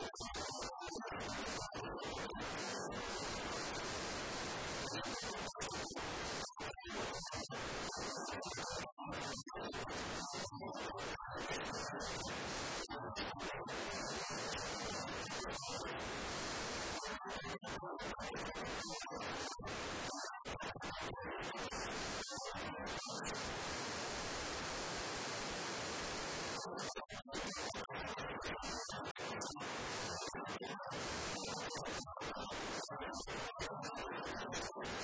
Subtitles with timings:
[0.00, 0.43] you
[30.54, 30.54] す
[34.74, 35.03] ごい